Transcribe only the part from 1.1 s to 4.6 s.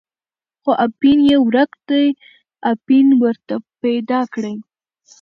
یې ورک دی، اپین ورته پیدا کړئ.